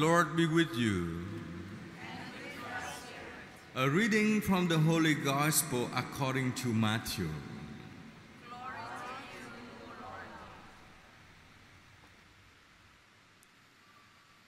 Lord 0.00 0.34
be 0.34 0.46
with 0.46 0.74
you. 0.76 1.26
A 3.76 3.86
reading 3.86 4.40
from 4.40 4.66
the 4.66 4.78
Holy 4.78 5.12
Gospel 5.12 5.90
according 5.94 6.54
to 6.54 6.68
Matthew. 6.68 7.28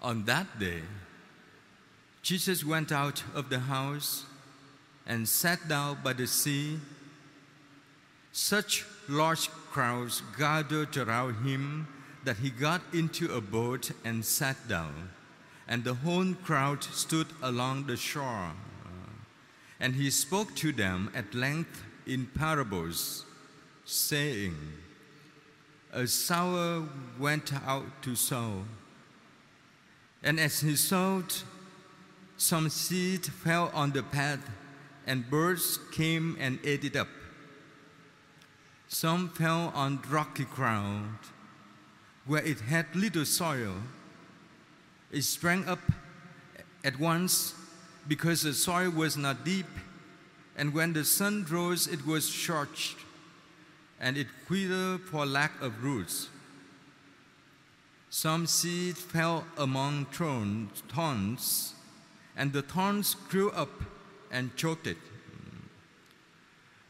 On 0.01 0.25
that 0.25 0.59
day, 0.59 0.81
Jesus 2.23 2.65
went 2.65 2.91
out 2.91 3.23
of 3.35 3.51
the 3.51 3.61
house 3.61 4.25
and 5.07 5.29
sat 5.29 5.69
down 5.69 5.99
by 6.03 6.15
the 6.15 6.27
sea. 6.27 6.79
Such 8.33 8.87
large 9.07 9.51
crowds 9.71 10.23
gathered 10.39 10.97
around 10.97 11.45
him 11.45 11.89
that 12.25 12.39
he 12.39 12.49
got 12.49 12.81
into 12.95 13.35
a 13.35 13.43
boat 13.43 13.91
and 14.03 14.25
sat 14.25 14.57
down, 14.67 15.11
and 15.73 15.85
the 15.85 15.95
whole 15.95 16.35
crowd 16.45 16.85
stood 16.85 17.29
along 17.43 17.87
the 17.87 17.97
shore. 17.97 18.53
And 19.81 19.95
he 19.95 20.11
spoke 20.11 20.55
to 20.57 20.71
them 20.71 21.11
at 21.15 21.35
length 21.35 21.83
in 22.07 22.27
parables, 22.27 23.25
saying, 23.87 24.55
A 25.91 26.07
sower 26.07 26.87
went 27.19 27.55
out 27.67 28.03
to 28.03 28.15
sow, 28.15 28.67
and 30.23 30.39
as 30.39 30.61
he 30.61 30.77
sowed, 30.77 31.33
some 32.37 32.69
seed 32.69 33.25
fell 33.25 33.71
on 33.73 33.93
the 33.93 34.03
path, 34.03 34.51
and 35.07 35.31
birds 35.31 35.79
came 35.91 36.37
and 36.39 36.59
ate 36.65 36.85
it 36.85 36.97
up. 36.97 37.09
Some 38.89 39.31
fell 39.31 39.73
on 39.75 40.03
rocky 40.11 40.45
ground 40.45 41.17
where 42.27 42.45
it 42.45 42.61
had 42.61 42.95
little 42.95 43.25
soil. 43.25 43.77
It 45.13 45.23
sprang 45.25 45.69
up 45.69 45.81
at 46.83 46.99
once 46.99 47.55
because 48.09 48.43
the 48.43 48.55
soil 48.55 48.91
was 48.91 49.17
not 49.17 49.45
deep, 49.45 49.67
and 50.57 50.73
when 50.73 50.95
the 50.95 51.05
sun 51.05 51.47
rose, 51.51 51.87
it 51.87 52.07
was 52.07 52.27
scorched, 52.27 52.97
and 54.01 54.17
it 54.17 54.27
withered 54.49 55.03
for 55.03 55.27
lack 55.27 55.61
of 55.61 55.85
roots. 55.85 56.29
Some 58.09 58.47
seed 58.47 58.97
fell 58.97 59.45
among 59.59 60.07
thorns, 60.07 61.75
and 62.35 62.53
the 62.53 62.63
thorns 62.63 63.15
grew 63.29 63.51
up 63.51 63.83
and 64.31 64.57
choked 64.57 64.87
it. 64.87 64.99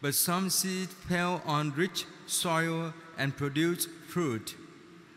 But 0.01 0.15
some 0.15 0.49
seed 0.49 0.91
fell 0.91 1.43
on 1.45 1.75
rich 1.75 2.07
soil 2.27 2.95
and 3.19 3.37
produced 3.37 3.89
fruit 4.09 4.57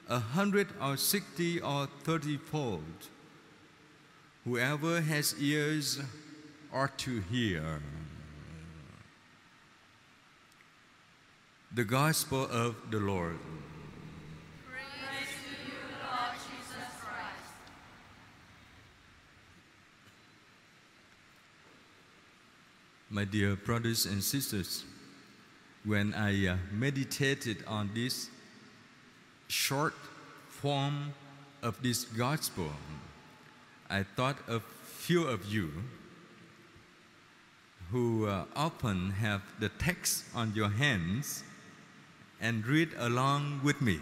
a 0.10 0.20
hundred 0.20 0.68
or 0.82 0.98
sixty 0.98 1.60
or 1.60 1.88
thirty 2.04 2.38
fold. 2.38 2.84
Whoever 4.44 5.02
has 5.02 5.36
ears 5.40 6.00
ought 6.72 6.98
to 7.00 7.22
hear. 7.32 7.82
The 11.74 11.84
Gospel 11.84 12.48
of 12.52 12.76
the 12.92 13.00
Lord. 13.00 13.40
My 23.10 23.24
dear 23.24 23.56
brothers 23.56 24.06
and 24.06 24.22
sisters, 24.22 24.84
when 25.86 26.14
I 26.14 26.48
uh, 26.48 26.58
meditated 26.72 27.64
on 27.66 27.90
this 27.94 28.30
short 29.48 29.94
form 30.50 31.14
of 31.62 31.82
this 31.82 32.06
gospel, 32.06 32.72
I 33.90 34.04
thought 34.04 34.38
of 34.48 34.64
few 34.64 35.28
of 35.28 35.46
you 35.46 35.72
who 37.92 38.28
uh, 38.28 38.46
often 38.56 39.12
have 39.12 39.42
the 39.60 39.70
text 39.70 40.26
on 40.34 40.54
your 40.56 40.70
hands 40.70 41.44
and 42.42 42.66
read 42.66 42.90
along 42.98 43.62
with 43.64 43.82
me. 43.82 44.00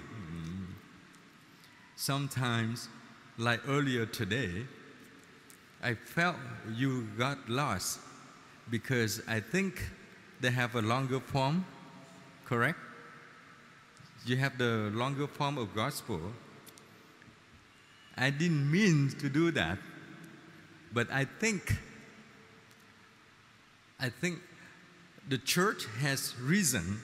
Sometimes, 1.96 2.90
like 3.38 3.60
earlier 3.68 4.06
today, 4.06 4.66
I 5.82 5.94
felt 5.96 6.38
you 6.74 7.08
got 7.18 7.38
lost 7.50 8.00
because 8.70 9.22
I 9.28 9.40
think 9.40 9.84
they 10.40 10.52
have 10.52 10.76
a 10.76 10.82
longer 10.82 11.20
form, 11.20 11.66
correct? 12.46 12.80
You 14.26 14.38
have 14.38 14.58
the 14.58 14.90
longer 14.94 15.28
form 15.28 15.58
of 15.58 15.76
gospel. 15.76 16.22
I 18.16 18.30
didn't 18.30 18.72
mean 18.72 19.10
to 19.20 19.28
do 19.28 19.52
that, 19.52 19.78
but 20.94 21.12
I 21.12 21.26
think 21.26 21.76
I 24.00 24.10
think 24.10 24.40
the 25.30 25.38
church 25.38 25.86
has 26.00 26.38
reason 26.40 27.00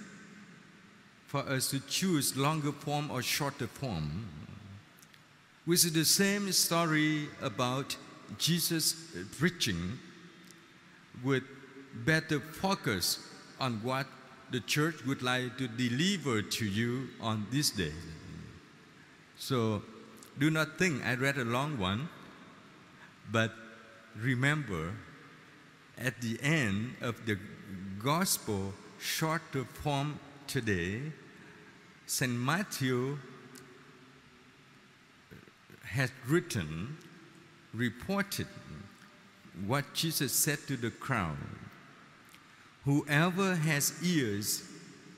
for 1.28 1.42
us 1.42 1.70
to 1.70 1.80
choose 1.82 2.36
longer 2.36 2.72
form 2.72 3.12
or 3.12 3.22
shorter 3.22 3.68
form, 3.68 4.28
which 5.66 5.86
is 5.86 5.94
the 5.94 6.06
same 6.06 6.52
story 6.52 7.30
about 7.42 7.96
Jesus 8.38 8.96
preaching 9.38 10.00
with 11.24 11.44
better 12.06 12.40
focus 12.40 13.20
on 13.60 13.82
what 13.84 14.08
the 14.52 14.60
church 14.62 15.06
would 15.06 15.22
like 15.22 15.58
to 15.58 15.68
deliver 15.68 16.42
to 16.42 16.66
you 16.66 17.10
on 17.22 17.46
this 17.52 17.70
day. 17.70 17.94
So 19.38 19.84
do 20.40 20.50
not 20.50 20.78
think 20.78 21.06
I 21.06 21.16
read 21.16 21.38
a 21.38 21.46
long 21.46 21.78
one, 21.78 22.10
but 23.32 23.54
remember 24.16 24.94
at 25.98 26.22
the 26.22 26.40
end 26.42 26.96
of 27.02 27.26
the 27.26 27.38
gospel 28.02 28.74
shorter 29.00 29.66
form 29.66 30.20
today, 30.48 31.02
St. 32.06 32.32
Matthew 32.32 33.18
has 35.84 36.12
written, 36.28 36.98
reported 37.74 38.48
what 39.66 39.94
Jesus 39.94 40.32
said 40.32 40.60
to 40.68 40.78
the 40.78 40.90
crowd 40.90 41.38
Whoever 42.90 43.54
has 43.54 43.94
ears 44.04 44.64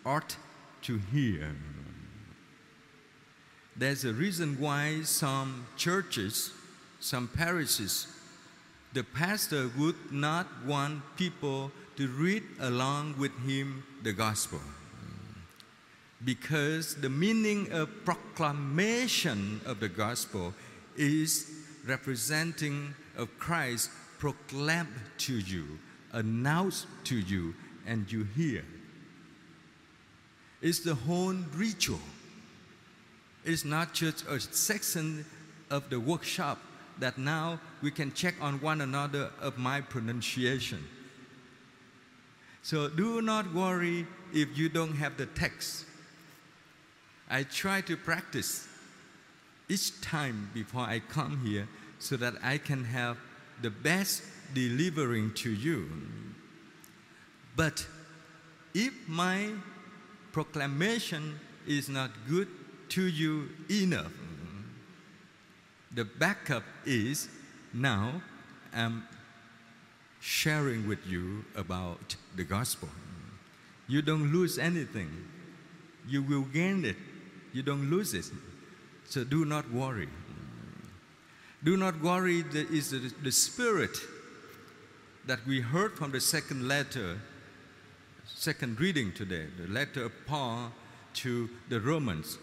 ought 0.05 0.35
to 0.81 0.97
hear. 0.97 1.55
There's 3.77 4.03
a 4.03 4.11
reason 4.11 4.59
why 4.59 5.03
some 5.03 5.65
churches, 5.77 6.51
some 6.99 7.29
parishes, 7.29 8.07
the 8.91 9.05
pastor 9.05 9.71
would 9.77 10.11
not 10.11 10.47
want 10.65 11.01
people 11.15 11.71
to 11.95 12.09
read 12.09 12.43
along 12.59 13.15
with 13.17 13.31
him 13.47 13.85
the 14.03 14.11
gospel. 14.11 14.59
Because 16.25 16.95
the 16.95 17.09
meaning 17.09 17.71
of 17.71 17.87
proclamation 18.03 19.61
of 19.65 19.79
the 19.79 19.87
gospel 19.87 20.53
is 20.97 21.49
representing 21.87 22.93
of 23.15 23.29
Christ 23.39 23.91
proclaimed 24.19 24.89
to 25.19 25.39
you, 25.39 25.79
announced 26.11 26.87
to 27.05 27.15
you, 27.15 27.55
and 27.85 28.11
you 28.11 28.23
hear. 28.35 28.63
It's 30.61 30.79
the 30.79 30.95
whole 30.95 31.35
ritual. 31.55 31.99
It's 33.43 33.65
not 33.65 33.93
just 33.93 34.25
a 34.27 34.39
section 34.39 35.25
of 35.69 35.89
the 35.89 35.99
workshop 35.99 36.59
that 36.99 37.17
now 37.17 37.59
we 37.81 37.89
can 37.89 38.13
check 38.13 38.35
on 38.39 38.61
one 38.61 38.81
another 38.81 39.31
of 39.41 39.57
my 39.57 39.81
pronunciation. 39.81 40.83
So 42.61 42.89
do 42.89 43.21
not 43.21 43.51
worry 43.53 44.05
if 44.33 44.55
you 44.55 44.69
don't 44.69 44.95
have 44.95 45.17
the 45.17 45.25
text. 45.25 45.85
I 47.29 47.43
try 47.43 47.81
to 47.81 47.97
practice 47.97 48.67
each 49.67 49.99
time 50.01 50.51
before 50.53 50.81
I 50.81 50.99
come 50.99 51.41
here 51.43 51.67
so 51.97 52.17
that 52.17 52.35
I 52.43 52.57
can 52.57 52.83
have 52.83 53.17
the 53.61 53.69
best 53.69 54.23
delivering 54.53 55.33
to 55.35 55.49
you. 55.49 55.89
But 57.55 57.85
if 58.73 58.93
my 59.07 59.49
proclamation 60.31 61.39
is 61.67 61.89
not 61.89 62.11
good 62.27 62.47
to 62.89 63.03
you 63.03 63.49
enough, 63.69 64.11
the 65.93 66.05
backup 66.05 66.63
is 66.85 67.27
now 67.73 68.21
I'm 68.73 69.03
sharing 70.21 70.87
with 70.87 71.05
you 71.05 71.43
about 71.55 72.15
the 72.35 72.43
gospel. 72.43 72.89
You 73.87 74.01
don't 74.01 74.31
lose 74.31 74.57
anything, 74.57 75.09
you 76.07 76.23
will 76.23 76.43
gain 76.43 76.85
it. 76.85 76.95
You 77.53 77.63
don't 77.63 77.89
lose 77.89 78.13
it. 78.13 78.25
So 79.05 79.23
do 79.23 79.45
not 79.45 79.69
worry. 79.71 80.07
Do 81.63 81.77
not 81.77 82.01
worry, 82.01 82.41
that 82.41 82.71
is 82.71 82.91
the, 82.91 83.13
the 83.21 83.31
spirit 83.31 83.97
that 85.25 85.45
we 85.45 85.59
heard 85.59 85.97
from 85.97 86.11
the 86.11 86.21
second 86.21 86.67
letter, 86.67 87.19
second 88.41 88.81
reading 88.81 89.11
today, 89.11 89.45
the 89.55 89.67
letter 89.71 90.03
of 90.03 90.11
Paul 90.25 90.71
to 91.13 91.47
the 91.69 91.79
Romans. 91.79 92.39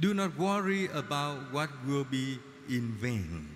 Do 0.00 0.14
not 0.14 0.38
worry 0.38 0.86
about 0.94 1.52
what 1.52 1.68
will 1.86 2.04
be 2.04 2.38
in 2.66 2.92
vain. 2.92 3.46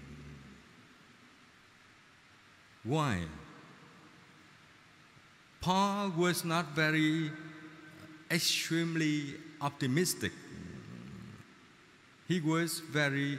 Why? 2.84 3.22
Paul 5.62 6.10
was 6.10 6.44
not 6.44 6.72
very 6.72 7.30
extremely 8.30 9.36
optimistic. 9.62 10.32
He 12.26 12.40
was 12.40 12.80
very 12.80 13.38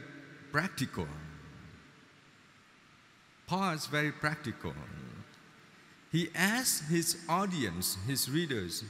practical. 0.52 1.08
Paul 3.46 3.74
is 3.74 3.86
very 3.86 4.12
practical. 4.12 4.74
He 6.12 6.30
asked 6.34 6.86
his 6.86 7.18
audience, 7.30 7.98
his 8.08 8.30
readers, 8.30 8.84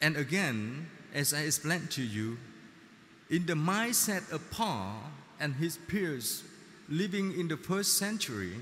and 0.00 0.16
again, 0.16 0.86
as 1.12 1.34
I 1.34 1.40
explained 1.40 1.90
to 1.92 2.02
you, 2.02 2.38
in 3.30 3.46
the 3.46 3.54
mindset 3.54 4.30
of 4.30 4.48
Paul 4.50 5.02
and 5.40 5.54
his 5.54 5.76
peers 5.76 6.44
living 6.88 7.38
in 7.38 7.48
the 7.48 7.56
first 7.56 7.98
century, 7.98 8.52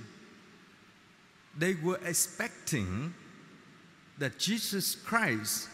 they 1.58 1.75
were 1.75 2.00
expecting 2.05 3.14
that 4.19 4.38
Jesus 4.38 4.94
Christ 4.94 5.69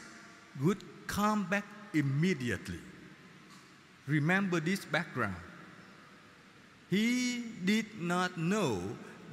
would 0.61 0.83
come 1.07 1.45
back 1.45 1.65
immediately. 1.95 2.79
Remember 4.07 4.59
this 4.61 4.85
background. 4.85 5.37
He 6.91 7.45
did 7.65 8.01
not 8.01 8.37
know 8.37 8.83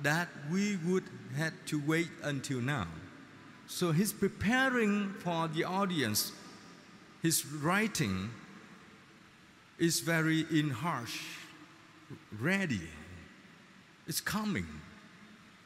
that 0.04 0.28
we 0.51 0.78
would 0.86 1.04
have 1.38 1.54
to 1.68 1.81
wait 1.86 2.10
until 2.24 2.60
now. 2.60 2.88
So 3.68 3.92
he's 3.92 4.12
preparing 4.12 5.13
for 5.19 5.48
the 5.48 5.63
audience. 5.63 6.31
His 7.22 7.46
writing 7.46 8.30
is 9.78 10.00
very 10.00 10.46
in 10.51 10.69
harsh, 10.69 11.22
ready. 12.40 12.81
It's 14.07 14.22
coming. 14.22 14.68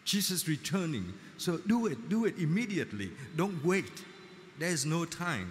Jesus 0.04 0.48
returning. 0.48 1.14
So 1.38 1.58
do 1.58 1.88
it, 1.88 2.10
do 2.10 2.26
it 2.26 2.38
immediately. 2.38 3.12
Don't 3.36 3.64
wait. 3.64 4.04
There's 4.60 4.86
no 4.86 5.06
time. 5.06 5.50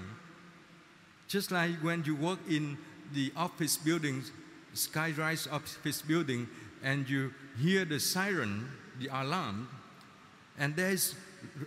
Just 1.27 1.51
like 1.51 1.71
when 1.83 2.05
you 2.05 2.15
work 2.15 2.39
in 2.49 2.77
the 3.15 3.33
office 3.37 3.77
buildings, 3.79 4.31
skyrise 4.75 5.51
office 5.51 6.03
building, 6.03 6.49
and 6.83 7.09
you 7.09 7.33
hear 7.61 7.85
the 7.85 8.01
siren, 8.01 8.69
the 8.99 9.09
alarm, 9.09 9.69
and 10.59 10.77
there's 10.77 11.15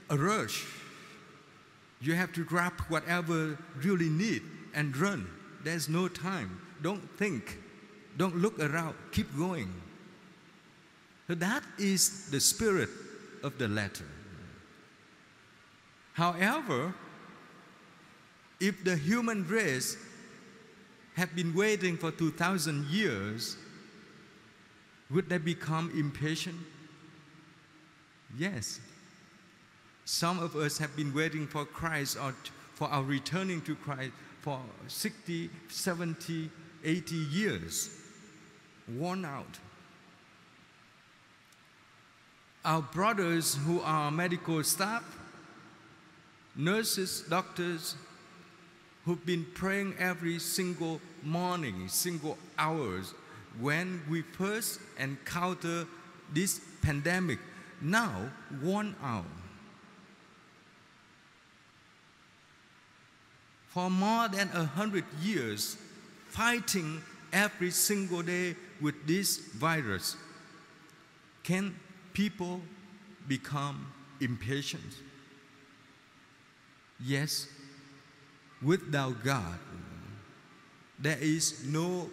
a 0.10 0.18
rush. 0.18 0.66
You 2.02 2.14
have 2.16 2.34
to 2.34 2.44
grab 2.44 2.74
whatever 2.88 3.34
you 3.36 3.58
really 3.82 4.10
need 4.10 4.44
and 4.74 4.96
run. 4.98 5.28
There's 5.64 5.90
no 5.90 6.08
time. 6.08 6.62
Don't 6.82 7.10
think. 7.18 7.60
Don't 8.18 8.38
look 8.38 8.60
around. 8.60 8.96
Keep 9.12 9.36
going. 9.38 9.74
So 11.28 11.36
that 11.36 11.64
is 11.80 12.30
the 12.30 12.40
spirit 12.40 12.90
of 13.44 13.58
the 13.58 13.68
letter. 13.68 14.06
However, 16.14 16.94
if 18.60 18.84
the 18.84 18.96
human 18.96 19.48
race 19.48 19.98
have 21.16 21.36
been 21.36 21.54
waiting 21.54 21.98
for 21.98 22.12
2,000 22.12 22.86
years, 22.88 23.58
would 25.10 25.30
they 25.30 25.38
become 25.38 25.92
impatient? 25.98 26.58
Yes. 28.38 28.80
Some 30.06 30.40
of 30.40 30.56
us 30.56 30.78
have 30.78 30.96
been 30.96 31.14
waiting 31.14 31.48
for 31.48 31.66
Christ 31.66 32.18
or 32.22 32.34
for 32.74 32.88
our 32.90 33.04
returning 33.04 33.62
to 33.62 33.76
Christ 33.76 34.12
for 34.42 34.60
60, 34.88 35.50
70, 35.70 36.50
80 36.84 37.16
years, 37.16 37.90
worn 38.88 39.26
out. 39.26 39.60
Our 42.64 42.82
brothers 42.82 43.56
who 43.56 43.82
are 43.82 44.12
medical 44.12 44.64
staff, 44.64 45.04
nurses, 46.56 47.24
doctors, 47.30 47.96
who've 49.06 49.26
been 49.26 49.46
praying 49.54 49.96
every 50.00 50.40
single 50.40 51.00
morning, 51.24 51.88
single 51.88 52.38
hours 52.58 53.14
when 53.60 54.02
we 54.10 54.22
first 54.22 54.80
encounter 55.00 55.88
this 56.34 56.60
pandemic, 56.82 57.40
now 57.82 58.30
worn 58.62 58.96
out. 59.04 59.26
For 63.68 63.90
more 63.90 64.28
than 64.30 64.50
a 64.54 64.64
hundred 64.64 65.04
years, 65.22 65.78
fighting 66.30 67.02
every 67.34 67.72
single 67.72 68.22
day 68.22 68.56
with 68.82 68.96
this 69.06 69.38
virus, 69.38 70.16
can 71.44 71.76
people 72.14 72.62
become 73.28 73.92
impatient? 74.22 74.96
Yes, 77.04 77.48
without 78.62 79.24
God, 79.24 79.60
there 80.98 81.18
is 81.20 81.66
no. 81.66 82.10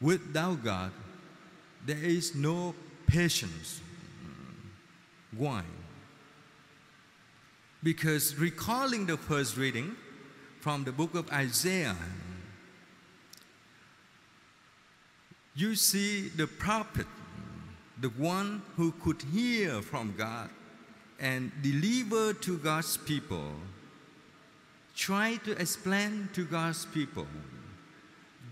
Without 0.00 0.62
God, 0.62 0.92
there 1.84 1.96
is 1.96 2.34
no 2.34 2.74
patience. 3.06 3.80
Why? 5.36 5.62
Because 7.82 8.36
recalling 8.36 9.06
the 9.06 9.16
first 9.16 9.56
reading 9.56 9.96
from 10.60 10.84
the 10.84 10.92
book 10.92 11.14
of 11.14 11.30
Isaiah, 11.30 11.96
you 15.54 15.74
see 15.74 16.28
the 16.28 16.46
prophet, 16.46 17.06
the 18.00 18.08
one 18.08 18.62
who 18.76 18.92
could 18.92 19.22
hear 19.32 19.80
from 19.80 20.14
God 20.18 20.50
and 21.18 21.50
deliver 21.62 22.34
to 22.34 22.58
God's 22.58 22.96
people, 22.98 23.52
try 24.94 25.36
to 25.44 25.52
explain 25.52 26.28
to 26.34 26.44
God's 26.44 26.84
people. 26.86 27.26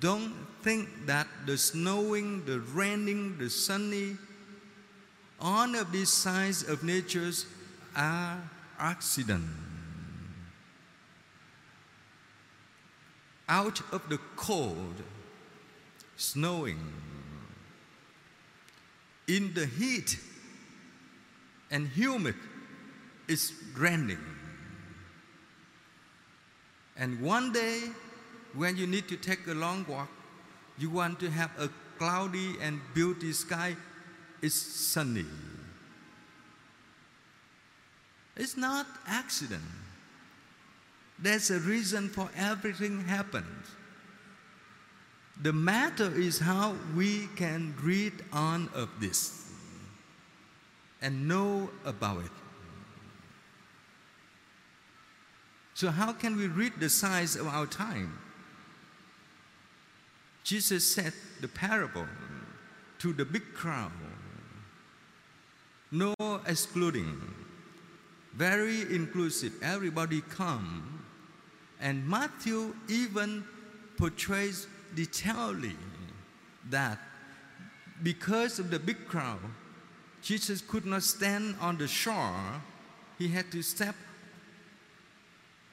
Don't 0.04 0.34
think 0.60 1.06
that 1.06 1.26
the 1.46 1.56
snowing, 1.56 2.44
the 2.44 2.60
raining, 2.60 3.38
the 3.38 3.48
sunny, 3.48 4.18
all 5.40 5.74
of 5.74 5.92
these 5.92 6.10
signs 6.10 6.62
of 6.62 6.84
nature 6.84 7.32
are 7.96 8.38
accident. 8.78 9.46
Out 13.48 13.80
of 13.92 14.06
the 14.10 14.18
cold, 14.36 15.02
snowing, 16.18 16.92
in 19.26 19.54
the 19.54 19.64
heat 19.64 20.18
and 21.70 21.88
humid, 21.88 22.34
it's 23.26 23.54
raining. 23.74 24.18
And 26.94 27.22
one 27.22 27.52
day, 27.52 27.84
when 28.54 28.76
you 28.76 28.86
need 28.86 29.08
to 29.08 29.16
take 29.16 29.46
a 29.46 29.54
long 29.54 29.84
walk, 29.88 30.08
you 30.78 30.90
want 30.90 31.20
to 31.20 31.30
have 31.30 31.50
a 31.58 31.68
cloudy 31.98 32.56
and 32.60 32.80
beauty 32.94 33.32
sky, 33.32 33.76
it's 34.42 34.54
sunny. 34.54 35.24
It's 38.36 38.56
not 38.56 38.86
accident. 39.06 39.62
There's 41.18 41.50
a 41.50 41.60
reason 41.60 42.08
for 42.08 42.28
everything 42.36 43.04
happens. 43.04 43.68
The 45.40 45.52
matter 45.52 46.12
is 46.14 46.38
how 46.38 46.74
we 46.96 47.28
can 47.36 47.74
read 47.82 48.12
on 48.32 48.68
of 48.74 48.88
this 49.00 49.50
and 51.02 51.28
know 51.28 51.70
about 51.84 52.24
it. 52.24 52.30
So, 55.74 55.90
how 55.90 56.12
can 56.12 56.36
we 56.36 56.46
read 56.46 56.74
the 56.78 56.88
signs 56.88 57.34
of 57.34 57.48
our 57.48 57.66
time? 57.66 58.16
Jesus 60.44 60.86
said 60.86 61.12
the 61.40 61.48
parable 61.48 62.06
to 62.98 63.12
the 63.12 63.24
big 63.24 63.54
crowd, 63.54 63.90
no 65.90 66.14
excluding, 66.46 67.20
very 68.34 68.82
inclusive. 68.94 69.54
Everybody 69.62 70.20
come, 70.20 71.04
and 71.80 72.06
Matthew 72.06 72.74
even 72.88 73.44
portrays 73.96 74.66
detailedly 74.94 75.76
that 76.70 76.98
because 78.02 78.58
of 78.58 78.70
the 78.70 78.78
big 78.78 79.06
crowd, 79.06 79.40
Jesus 80.20 80.60
could 80.60 80.84
not 80.84 81.02
stand 81.02 81.56
on 81.60 81.78
the 81.78 81.88
shore. 81.88 82.34
He 83.18 83.28
had 83.28 83.50
to 83.52 83.62
step 83.62 83.94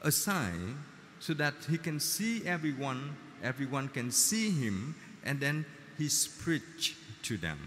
aside 0.02 0.76
so 1.20 1.34
that 1.34 1.54
he 1.70 1.78
can 1.78 2.00
see 2.00 2.46
everyone, 2.46 3.16
everyone 3.44 3.88
can 3.90 4.12
see 4.12 4.52
him, 4.52 4.96
and 5.24 5.40
then 5.40 5.66
he 5.98 6.10
preached 6.44 6.96
to 7.24 7.38
them. 7.38 7.60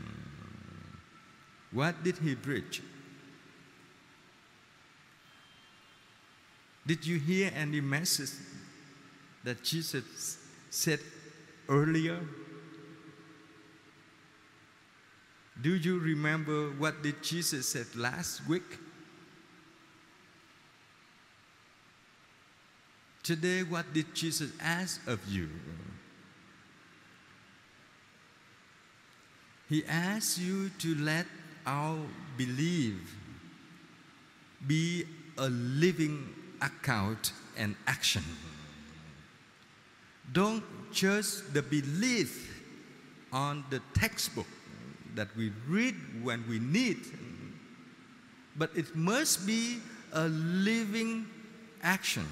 What 1.73 2.03
did 2.05 2.19
he 2.19 2.35
preach? 2.35 2.83
Did 6.87 7.07
you 7.07 7.19
hear 7.19 7.51
any 7.57 7.81
message 7.81 8.31
that 9.43 9.63
Jesus 9.63 10.39
said 10.71 11.01
earlier? 11.69 12.21
Do 15.61 15.77
you 15.77 15.99
remember 15.99 16.71
what 16.73 17.03
did 17.03 17.23
Jesus 17.23 17.69
said 17.69 17.87
last 17.95 18.47
week? 18.47 18.79
Today, 23.25 23.63
what 23.63 23.91
did 23.95 24.15
Jesus 24.15 24.53
ask 24.61 25.01
of 25.09 25.19
you? 25.27 25.49
He 29.71 29.83
asks 29.87 30.39
you 30.39 30.69
to 30.81 30.95
let 30.97 31.25
our 31.67 31.97
belief 32.37 33.17
be 34.67 35.07
a 35.39 35.49
living 35.49 36.29
account 36.61 37.33
and 37.57 37.75
action. 37.87 38.23
Don't 40.31 40.63
just 40.93 41.55
the 41.55 41.63
belief 41.63 42.63
on 43.33 43.65
the 43.71 43.81
textbook 43.95 44.47
that 45.15 45.29
we 45.35 45.51
read 45.67 45.95
when 46.23 46.45
we 46.47 46.59
need, 46.59 46.99
but 48.57 48.71
it 48.77 48.95
must 48.95 49.47
be 49.47 49.79
a 50.13 50.29
living 50.29 51.25
action, 51.83 52.27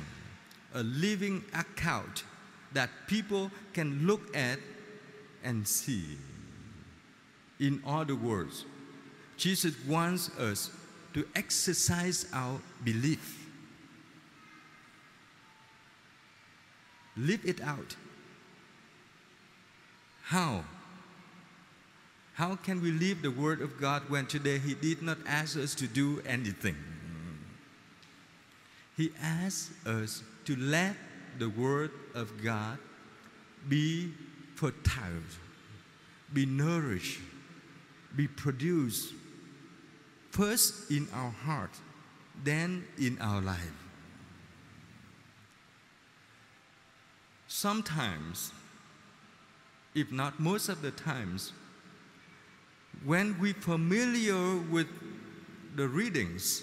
a 0.74 0.82
living 0.82 1.44
account 1.54 2.24
that 2.72 2.90
people 3.06 3.50
can 3.72 4.06
look 4.06 4.34
at 4.36 4.58
and 5.44 5.66
see. 5.66 6.16
In 7.60 7.82
other 7.86 8.14
words, 8.14 8.64
Jesus 9.36 9.74
wants 9.86 10.30
us 10.38 10.70
to 11.14 11.26
exercise 11.34 12.26
our 12.32 12.60
belief. 12.84 13.46
Live 17.16 17.44
it 17.44 17.60
out. 17.60 17.96
How? 20.22 20.64
How 22.34 22.56
can 22.56 22.80
we 22.80 22.90
live 22.90 23.20
the 23.20 23.30
Word 23.30 23.60
of 23.60 23.78
God 23.78 24.08
when 24.08 24.26
today 24.26 24.58
He 24.58 24.74
did 24.74 25.02
not 25.02 25.18
ask 25.26 25.58
us 25.58 25.74
to 25.74 25.86
do 25.86 26.22
anything? 26.26 26.76
He 28.96 29.11
asks 29.20 29.70
us 29.87 30.22
to 30.44 30.56
let 30.56 30.96
the 31.38 31.49
Word 31.49 31.90
of 32.14 32.42
God 32.42 32.78
be 33.68 34.12
fertile, 34.54 35.22
be 36.32 36.46
nourished, 36.46 37.20
be 38.14 38.28
produced 38.28 39.14
first 40.30 40.90
in 40.90 41.08
our 41.14 41.30
heart, 41.30 41.70
then 42.44 42.84
in 42.99 43.18
our 43.20 43.40
life. 43.40 43.82
Sometimes, 47.49 48.50
if 49.94 50.11
not 50.11 50.40
most 50.40 50.68
of 50.68 50.82
the 50.82 50.90
times, 50.90 51.52
when 53.04 53.38
we 53.38 53.52
familiar 53.52 54.56
with 54.70 54.87
the 55.76 55.87
readings 55.87 56.62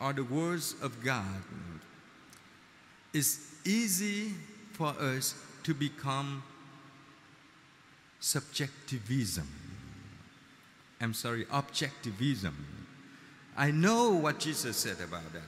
or 0.00 0.12
the 0.12 0.24
words 0.24 0.74
of 0.82 1.04
God, 1.04 1.42
it's 3.12 3.54
easy 3.64 4.32
for 4.72 4.88
us 4.98 5.34
to 5.64 5.74
become 5.74 6.42
subjectivism. 8.20 9.46
I'm 11.00 11.14
sorry, 11.14 11.44
objectivism. 11.46 12.54
I 13.56 13.70
know 13.70 14.10
what 14.10 14.38
Jesus 14.38 14.76
said 14.76 14.96
about 15.02 15.32
that. 15.32 15.42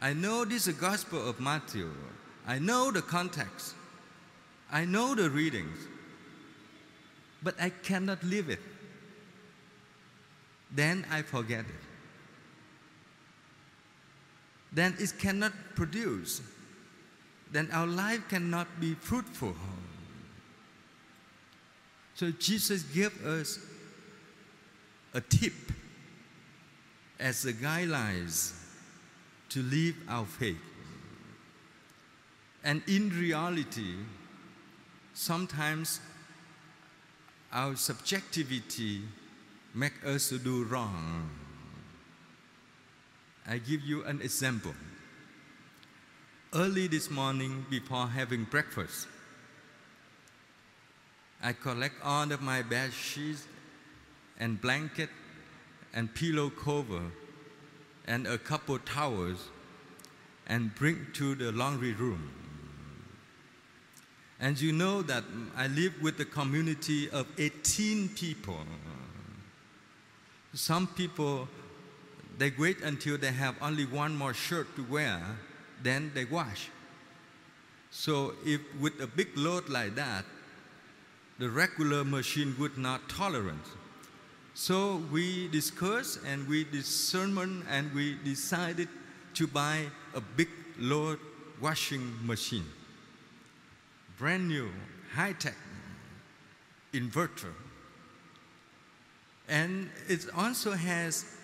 I 0.00 0.12
know 0.12 0.44
this 0.44 0.66
is 0.66 0.74
the 0.76 0.80
Gospel 0.80 1.28
of 1.28 1.40
Matthew. 1.40 1.90
I 2.46 2.58
know 2.58 2.90
the 2.90 3.02
context. 3.02 3.74
I 4.70 4.84
know 4.84 5.14
the 5.14 5.28
readings. 5.28 5.78
But 7.42 7.60
I 7.60 7.70
cannot 7.70 8.22
live 8.22 8.48
it. 8.48 8.60
Then 10.70 11.04
I 11.10 11.22
forget 11.22 11.60
it. 11.60 11.87
Then 14.72 14.94
it 14.98 15.14
cannot 15.18 15.52
produce. 15.74 16.42
Then 17.50 17.68
our 17.72 17.86
life 17.86 18.28
cannot 18.28 18.66
be 18.80 18.94
fruitful. 18.94 19.54
So 22.14 22.30
Jesus 22.32 22.82
gave 22.82 23.24
us 23.24 23.58
a 25.14 25.20
tip 25.20 25.54
as 27.18 27.44
a 27.46 27.52
guidelines 27.52 28.52
to 29.50 29.62
live 29.62 29.94
our 30.08 30.26
faith. 30.26 30.56
And 32.62 32.82
in 32.86 33.10
reality, 33.10 33.94
sometimes 35.14 36.00
our 37.52 37.76
subjectivity 37.76 39.02
make 39.74 39.94
us 40.04 40.30
do 40.30 40.64
wrong. 40.64 41.30
I 43.50 43.56
give 43.56 43.80
you 43.80 44.04
an 44.04 44.20
example. 44.20 44.74
Early 46.52 46.86
this 46.86 47.10
morning, 47.10 47.64
before 47.70 48.06
having 48.06 48.44
breakfast, 48.44 49.08
I 51.42 51.54
collect 51.54 51.94
all 52.04 52.30
of 52.30 52.42
my 52.42 52.60
bed 52.60 52.92
sheets 52.92 53.46
and 54.38 54.60
blanket 54.60 55.08
and 55.94 56.14
pillow 56.14 56.50
cover 56.50 57.00
and 58.06 58.26
a 58.26 58.36
couple 58.36 58.78
towels 58.80 59.48
and 60.46 60.74
bring 60.74 61.06
to 61.14 61.34
the 61.34 61.50
laundry 61.50 61.94
room. 61.94 62.30
And 64.40 64.60
you 64.60 64.72
know 64.72 65.00
that 65.02 65.24
I 65.56 65.68
live 65.68 65.94
with 66.02 66.20
a 66.20 66.24
community 66.26 67.08
of 67.08 67.26
18 67.38 68.10
people. 68.10 68.60
Some 70.52 70.86
people, 70.86 71.48
they 72.38 72.52
wait 72.56 72.80
until 72.82 73.18
they 73.18 73.32
have 73.32 73.56
only 73.60 73.84
one 73.84 74.16
more 74.16 74.32
shirt 74.32 74.74
to 74.76 74.84
wear, 74.84 75.20
then 75.82 76.12
they 76.14 76.24
wash. 76.24 76.70
So 77.90 78.34
if 78.44 78.60
with 78.80 79.00
a 79.00 79.06
big 79.06 79.36
load 79.36 79.68
like 79.68 79.96
that, 79.96 80.24
the 81.38 81.50
regular 81.50 82.04
machine 82.04 82.54
would 82.58 82.78
not 82.78 83.08
tolerate. 83.08 83.54
So 84.54 85.02
we 85.12 85.48
discussed 85.48 86.20
and 86.26 86.48
we 86.48 86.64
discerned 86.64 87.64
and 87.70 87.92
we 87.94 88.16
decided 88.24 88.88
to 89.34 89.46
buy 89.46 89.86
a 90.14 90.20
big 90.20 90.48
load 90.78 91.18
washing 91.60 92.14
machine. 92.26 92.66
Brand 94.18 94.48
new, 94.48 94.68
high 95.14 95.32
tech 95.32 95.54
inverter. 96.92 97.52
And 99.48 99.90
it 100.08 100.26
also 100.36 100.72
has 100.72 101.37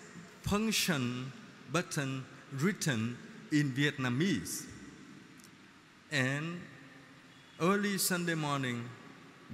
function 0.45 1.31
button 1.71 2.23
written 2.53 3.17
in 3.51 3.71
Vietnamese. 3.71 4.65
And 6.11 6.61
early 7.59 7.97
Sunday 7.97 8.35
morning, 8.35 8.87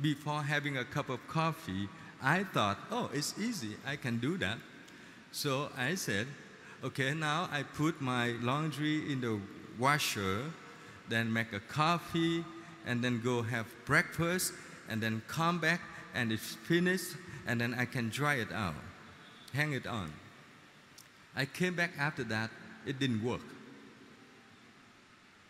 before 0.01 0.43
having 0.43 0.77
a 0.77 0.83
cup 0.83 1.09
of 1.09 1.25
coffee, 1.29 1.87
I 2.21 2.43
thought, 2.43 2.77
oh, 2.91 3.09
it's 3.13 3.33
easy, 3.39 3.77
I 3.87 3.95
can 3.95 4.17
do 4.19 4.37
that. 4.39 4.57
So 5.31 5.69
I 5.77 5.95
said, 5.95 6.27
okay, 6.83 7.13
now 7.13 7.47
I 7.51 7.63
put 7.63 8.01
my 8.01 8.35
laundry 8.41 9.09
in 9.09 9.21
the 9.21 9.39
washer, 9.79 10.43
then 11.07 11.31
make 11.31 11.53
a 11.53 11.61
coffee, 11.61 12.43
and 12.85 13.01
then 13.01 13.21
go 13.21 13.41
have 13.41 13.65
breakfast, 13.85 14.51
and 14.89 15.01
then 15.01 15.21
come 15.29 15.57
back, 15.57 15.79
and 16.13 16.33
it's 16.33 16.55
finished, 16.67 17.15
and 17.47 17.61
then 17.61 17.73
I 17.73 17.85
can 17.85 18.09
dry 18.09 18.35
it 18.35 18.51
out, 18.51 18.75
hang 19.53 19.71
it 19.71 19.87
on. 19.87 20.11
I 21.35 21.45
came 21.45 21.75
back 21.75 21.91
after 21.97 22.23
that, 22.25 22.49
it 22.85 22.99
didn't 22.99 23.23
work. 23.23 23.41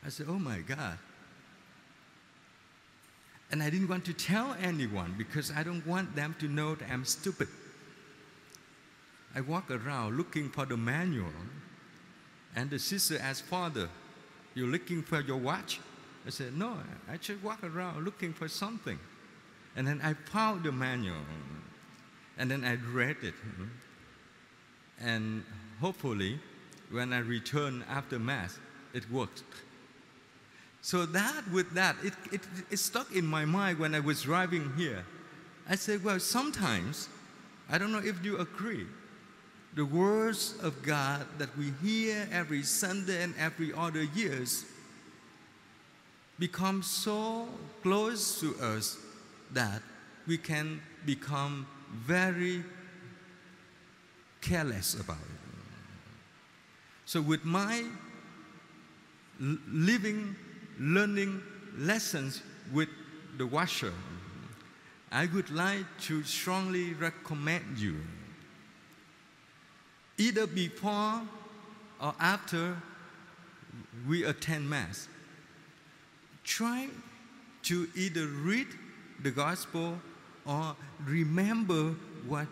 I 0.05 0.09
said, 0.09 0.27
oh 0.29 0.39
my 0.39 0.59
God. 0.59 0.97
And 3.51 3.61
I 3.61 3.69
didn't 3.69 3.89
want 3.89 4.05
to 4.05 4.13
tell 4.13 4.55
anyone 4.61 5.15
because 5.17 5.51
I 5.51 5.63
don't 5.63 5.85
want 5.85 6.15
them 6.15 6.35
to 6.39 6.47
know 6.47 6.75
that 6.75 6.89
I'm 6.89 7.03
stupid. 7.03 7.50
I 9.35 9.41
walk 9.41 9.69
around 9.69 10.17
looking 10.17 10.50
for 10.50 10.65
the 10.65 10.77
manual, 10.77 11.31
and 12.55 12.69
the 12.69 12.79
sister 12.79 13.17
asked, 13.21 13.43
Father, 13.43 13.89
you're 14.55 14.67
looking 14.67 15.01
for 15.01 15.21
your 15.21 15.38
watch? 15.38 15.79
I 16.25 16.29
said, 16.29 16.55
No, 16.55 16.77
I 17.09 17.17
just 17.17 17.41
walk 17.43 17.63
around 17.63 18.03
looking 18.03 18.33
for 18.33 18.47
something. 18.47 19.00
And 19.75 19.88
then 19.88 20.01
I 20.03 20.13
found 20.13 20.63
the 20.63 20.71
manual, 20.71 21.15
and 22.38 22.51
then 22.51 22.65
I 22.65 22.75
read 22.93 23.17
it. 23.21 23.33
And 25.00 25.43
hopefully, 25.81 26.39
when 26.91 27.11
I 27.11 27.19
return 27.19 27.83
after 27.89 28.19
Mass, 28.19 28.57
it 28.93 29.09
worked. 29.11 29.43
So 30.81 31.05
that 31.07 31.43
with 31.51 31.71
that, 31.73 31.95
it, 32.03 32.13
it, 32.31 32.41
it 32.69 32.77
stuck 32.77 33.15
in 33.15 33.25
my 33.25 33.45
mind 33.45 33.79
when 33.79 33.93
I 33.93 34.00
was 34.00 34.23
driving 34.23 34.71
here. 34.77 35.03
I 35.69 35.75
said, 35.75 36.03
well, 36.03 36.19
sometimes, 36.19 37.09
I 37.69 37.77
don't 37.77 37.91
know 37.91 38.01
if 38.03 38.23
you 38.23 38.38
agree, 38.38 38.88
the 39.75 39.85
words 39.85 40.55
of 40.61 40.81
God 40.83 41.25
that 41.38 41.55
we 41.57 41.71
hear 41.83 42.27
every 42.31 42.63
Sunday 42.63 43.23
and 43.23 43.33
every 43.39 43.71
other 43.73 44.03
years, 44.03 44.65
become 46.39 46.81
so 46.81 47.47
close 47.83 48.39
to 48.39 48.55
us 48.59 48.97
that 49.51 49.81
we 50.27 50.38
can 50.38 50.81
become 51.05 51.67
very 51.93 52.63
careless 54.41 54.95
about 55.00 55.17
it. 55.17 55.40
So, 57.11 57.21
with 57.21 57.43
my 57.43 57.83
living, 59.37 60.33
learning 60.79 61.41
lessons 61.77 62.41
with 62.71 62.87
the 63.37 63.45
washer, 63.45 63.91
I 65.11 65.25
would 65.33 65.49
like 65.49 65.83
to 66.03 66.23
strongly 66.23 66.93
recommend 66.93 67.77
you 67.77 67.97
either 70.17 70.47
before 70.47 71.23
or 71.99 72.15
after 72.17 72.77
we 74.07 74.23
attend 74.23 74.69
Mass, 74.69 75.09
try 76.45 76.87
to 77.63 77.89
either 77.93 78.25
read 78.27 78.67
the 79.21 79.31
Gospel 79.31 79.99
or 80.45 80.77
remember 81.03 81.93
what 82.25 82.47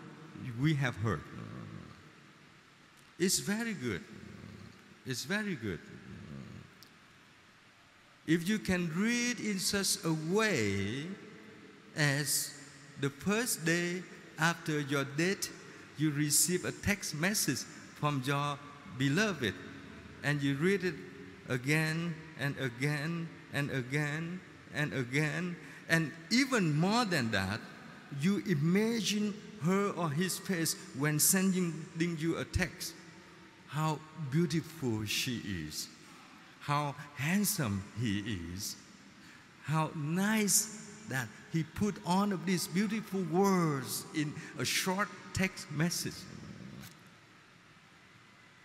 we 0.60 0.74
have 0.74 0.96
heard. 0.96 1.22
It's 3.18 3.38
very 3.38 3.72
good. 3.72 4.02
It's 5.06 5.24
very 5.24 5.54
good. 5.54 5.80
If 8.26 8.48
you 8.48 8.58
can 8.58 8.90
read 8.94 9.40
in 9.40 9.58
such 9.58 10.04
a 10.04 10.12
way 10.32 11.06
as 11.96 12.54
the 13.00 13.10
first 13.10 13.64
day 13.64 14.02
after 14.38 14.80
your 14.80 15.04
death, 15.04 15.48
you 15.98 16.10
receive 16.10 16.64
a 16.64 16.72
text 16.72 17.14
message 17.14 17.60
from 17.96 18.22
your 18.24 18.58
beloved, 18.98 19.54
and 20.22 20.42
you 20.42 20.54
read 20.56 20.84
it 20.84 20.94
again 21.48 22.14
and 22.38 22.56
again 22.58 23.28
and 23.52 23.70
again 23.70 24.40
and 24.74 24.92
again, 24.92 25.56
and 25.88 26.12
even 26.30 26.78
more 26.78 27.04
than 27.04 27.30
that, 27.32 27.60
you 28.20 28.42
imagine 28.46 29.34
her 29.62 29.90
or 29.90 30.10
his 30.10 30.38
face 30.38 30.76
when 30.98 31.18
sending 31.18 31.74
you 31.98 32.38
a 32.38 32.44
text. 32.44 32.94
How 33.70 33.98
beautiful 34.30 35.04
she 35.04 35.40
is, 35.68 35.88
how 36.60 36.94
handsome 37.16 37.84
he 38.00 38.18
is, 38.52 38.76
how 39.62 39.90
nice 39.94 40.88
that 41.08 41.28
he 41.52 41.62
put 41.62 41.94
all 42.04 42.32
of 42.32 42.44
these 42.46 42.66
beautiful 42.66 43.22
words 43.32 44.04
in 44.14 44.32
a 44.58 44.64
short 44.64 45.08
text 45.34 45.70
message. 45.70 46.14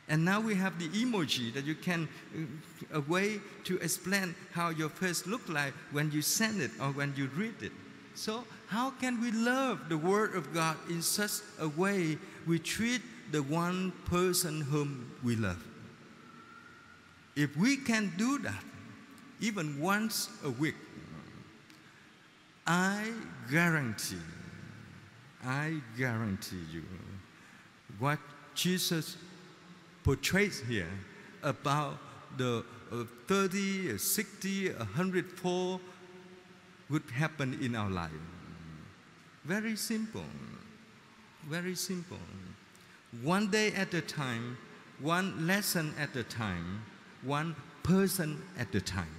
And 0.08 0.24
now 0.24 0.40
we 0.40 0.56
have 0.56 0.78
the 0.80 0.88
emoji 0.90 1.54
that 1.54 1.66
you 1.66 1.76
can, 1.76 2.08
uh, 2.36 2.98
a 2.98 3.02
way 3.02 3.40
to 3.64 3.78
explain 3.78 4.36
how 4.52 4.70
your 4.70 4.90
face 4.90 5.26
look 5.26 5.48
like 5.50 5.74
when 5.92 6.12
you 6.12 6.22
send 6.22 6.62
it 6.62 6.72
or 6.80 6.92
when 6.92 7.14
you 7.16 7.28
read 7.36 7.62
it. 7.62 7.72
So 8.14 8.46
how 8.68 8.92
can 8.92 9.20
we 9.20 9.32
love 9.32 9.90
the 9.90 9.98
Word 9.98 10.36
of 10.36 10.54
God 10.54 10.78
in 10.90 11.02
such 11.02 11.42
a 11.60 11.68
way 11.68 12.18
we 12.46 12.60
treat 12.60 13.02
the 13.32 13.42
one 13.44 13.92
person 14.06 14.62
whom 14.62 15.12
we 15.24 15.36
love? 15.36 15.64
If 17.36 17.56
we 17.58 17.78
can 17.78 18.14
do 18.18 18.40
that, 18.40 18.64
even 19.42 19.80
once 19.80 20.30
a 20.44 20.50
week, 20.50 20.76
I 22.66 23.12
guarantee, 23.52 24.16
I 25.46 25.82
guarantee 25.98 26.64
you, 26.72 26.84
what 28.00 28.20
Jesus 28.56 29.18
portrays 30.04 30.62
here 30.62 30.90
about 31.44 31.98
the 32.38 32.64
uh, 32.92 33.04
30, 33.28 33.98
60, 33.98 34.70
104 34.74 35.80
would 36.90 37.04
happen 37.12 37.58
in 37.62 37.76
our 37.76 37.90
life. 37.90 38.12
Very 39.44 39.76
simple. 39.76 40.26
Very 41.48 41.76
simple. 41.76 42.20
One 43.24 43.50
day 43.50 43.72
at 43.74 43.94
a 43.94 44.02
time, 44.02 44.58
one 45.00 45.48
lesson 45.48 45.94
at 46.00 46.16
a 46.16 46.24
time, 46.24 46.84
one 47.24 47.56
person 47.84 48.42
at 48.58 48.74
a 48.76 48.82
time. 48.82 49.16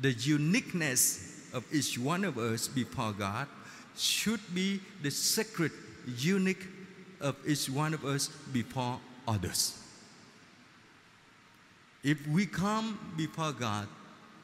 The 0.00 0.12
uniqueness 0.12 1.48
of 1.52 1.64
each 1.72 1.98
one 1.98 2.24
of 2.24 2.38
us 2.38 2.68
before 2.68 3.12
God 3.12 3.48
should 3.96 4.40
be 4.54 4.80
the 5.02 5.10
secret, 5.10 5.72
unique 6.16 6.66
of 7.20 7.36
each 7.46 7.68
one 7.68 7.92
of 7.92 8.04
us 8.04 8.28
before 8.52 8.98
others. 9.26 9.76
If 12.02 12.26
we 12.28 12.46
come 12.46 13.12
before 13.16 13.52
God, 13.52 13.88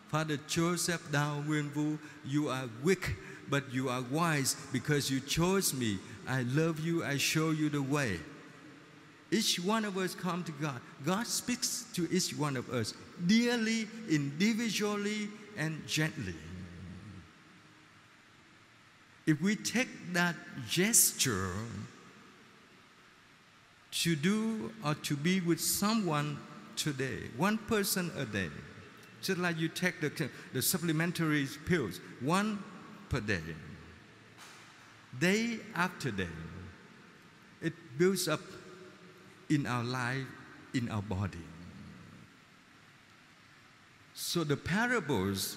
Father 0.09 0.39
Joseph 0.47 1.11
Dow 1.11 1.43
Winwu, 1.49 1.99
you 2.25 2.49
are 2.49 2.69
weak, 2.83 3.15
but 3.51 3.73
you 3.73 3.89
are 3.89 4.03
wise 4.11 4.57
because 4.73 5.11
you 5.11 5.21
chose 5.21 5.75
me. 5.75 5.99
I 6.27 6.43
love 6.43 6.81
you, 6.81 7.05
I 7.05 7.17
show 7.17 7.51
you 7.51 7.69
the 7.69 7.83
way. 7.83 8.19
Each 9.31 9.59
one 9.59 9.85
of 9.85 9.97
us 9.97 10.15
come 10.15 10.45
to 10.45 10.53
God. 10.53 10.81
God 11.05 11.27
speaks 11.27 11.85
to 11.95 12.09
each 12.11 12.37
one 12.37 12.57
of 12.57 12.71
us 12.71 12.95
dearly, 13.27 13.89
individually, 14.09 15.29
and 15.57 15.85
gently. 15.87 16.35
If 19.27 19.41
we 19.41 19.57
take 19.57 19.89
that 20.13 20.37
gesture 20.69 21.51
to 23.91 24.15
do 24.15 24.73
or 24.85 24.95
to 24.95 25.17
be 25.17 25.41
with 25.41 25.61
someone 25.61 26.39
today, 26.77 27.19
one 27.37 27.59
person 27.59 28.13
a 28.17 28.25
day, 28.25 28.51
just 29.23 29.39
like 29.39 29.59
you 29.59 29.69
take 29.69 30.01
the, 30.01 30.31
the 30.53 30.63
supplementary 30.63 31.49
pills, 31.67 32.01
one 32.21 32.63
per 33.09 33.21
day, 33.21 33.41
day 35.19 35.59
after 35.75 36.11
day, 36.11 36.29
it 37.63 37.73
builds 37.99 38.29
up 38.29 38.41
in 39.49 39.67
our 39.67 39.85
life, 39.85 40.27
in 40.75 40.89
our 40.91 41.03
body. 41.03 41.39
So 44.15 44.45
the 44.45 44.57
parables 44.57 45.57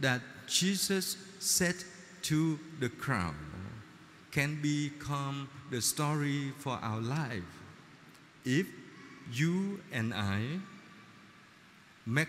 that 0.00 0.20
Jesus 0.46 1.16
said 1.38 1.76
to 2.22 2.58
the 2.80 2.88
crowd 2.88 3.34
can 4.30 4.60
become 4.60 5.48
the 5.70 5.80
story 5.80 6.52
for 6.58 6.78
our 6.82 7.00
life 7.00 7.44
if 8.44 8.66
you 9.32 9.80
and 9.92 10.14
I 10.14 10.42
make 12.06 12.28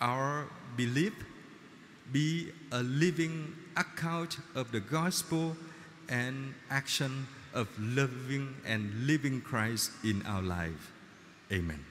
our 0.00 0.46
belief 0.76 1.12
be 2.10 2.50
a 2.72 2.82
living 2.82 3.54
account 3.76 4.38
of 4.54 4.72
the 4.72 4.80
gospel 4.80 5.56
and 6.08 6.54
action 6.70 7.26
of 7.54 7.68
loving 7.78 8.54
and 8.66 9.06
living 9.06 9.40
Christ 9.40 9.90
in 10.04 10.22
our 10.26 10.42
life. 10.42 10.92
Amen. 11.50 11.84